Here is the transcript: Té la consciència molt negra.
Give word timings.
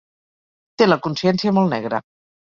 Té 0.81 0.87
la 0.87 0.97
consciència 1.05 1.55
molt 1.59 1.73
negra. 1.77 2.03